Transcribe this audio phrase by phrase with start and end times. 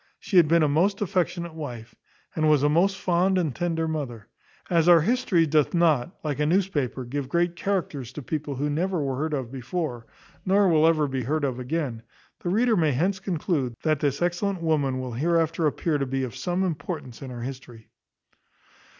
[0.19, 1.93] She had been a most affectionate wife,
[2.35, 4.29] and was a most fond and tender mother.
[4.67, 8.99] As our history doth not, like a newspaper, give great characters to people who never
[9.03, 10.07] were heard of before,
[10.43, 12.01] nor will ever be heard of again,
[12.39, 16.35] the reader may hence conclude, that this excellent woman will hereafter appear to be of
[16.35, 17.91] some importance in our history.